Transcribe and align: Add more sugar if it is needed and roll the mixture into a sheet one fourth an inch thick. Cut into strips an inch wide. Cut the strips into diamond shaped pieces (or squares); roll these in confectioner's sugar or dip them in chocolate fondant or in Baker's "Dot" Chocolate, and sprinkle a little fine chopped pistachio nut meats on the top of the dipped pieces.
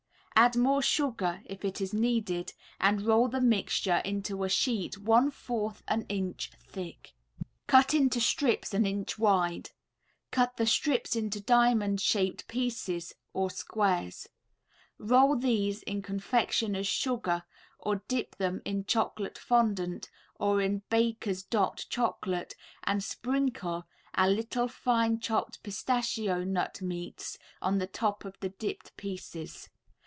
Add 0.33 0.55
more 0.55 0.81
sugar 0.81 1.43
if 1.45 1.63
it 1.63 1.79
is 1.81 1.93
needed 1.93 2.53
and 2.79 3.03
roll 3.03 3.27
the 3.27 3.39
mixture 3.39 3.97
into 3.97 4.43
a 4.43 4.49
sheet 4.49 4.97
one 4.97 5.29
fourth 5.29 5.83
an 5.87 6.03
inch 6.09 6.49
thick. 6.67 7.13
Cut 7.67 7.93
into 7.93 8.19
strips 8.19 8.73
an 8.73 8.87
inch 8.87 9.19
wide. 9.19 9.69
Cut 10.31 10.57
the 10.57 10.65
strips 10.65 11.15
into 11.15 11.39
diamond 11.39 12.01
shaped 12.01 12.47
pieces 12.47 13.13
(or 13.33 13.51
squares); 13.51 14.25
roll 14.97 15.35
these 15.37 15.83
in 15.83 16.01
confectioner's 16.01 16.87
sugar 16.87 17.43
or 17.77 17.97
dip 18.07 18.35
them 18.37 18.63
in 18.65 18.83
chocolate 18.85 19.37
fondant 19.37 20.09
or 20.39 20.59
in 20.59 20.81
Baker's 20.89 21.43
"Dot" 21.43 21.85
Chocolate, 21.87 22.55
and 22.85 23.03
sprinkle 23.03 23.85
a 24.15 24.27
little 24.27 24.67
fine 24.67 25.19
chopped 25.19 25.61
pistachio 25.61 26.43
nut 26.43 26.81
meats 26.81 27.37
on 27.61 27.77
the 27.77 27.85
top 27.85 28.25
of 28.25 28.39
the 28.39 28.49
dipped 28.49 28.97
pieces. 28.97 29.69